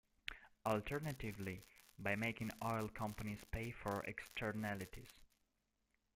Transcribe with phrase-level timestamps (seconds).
[0.65, 1.63] Alternatively,
[1.99, 5.13] by making oil companies pay for externalities.